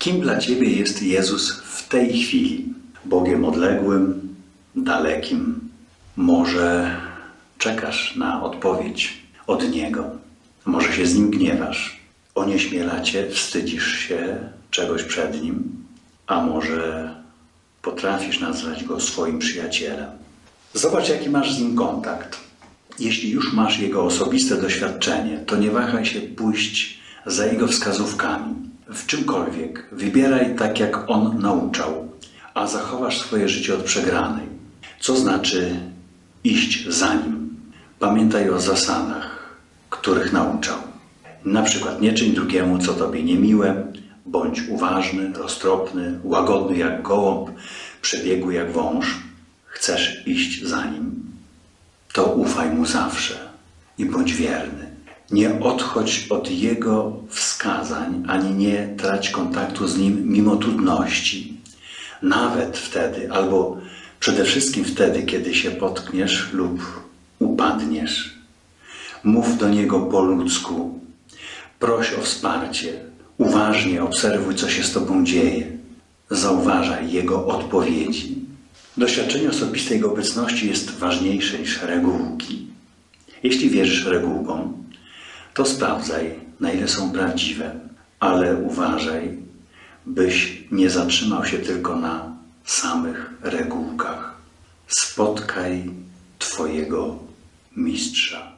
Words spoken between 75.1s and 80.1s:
dzieje. Zauważaj jego odpowiedzi. Doświadczenie osobistej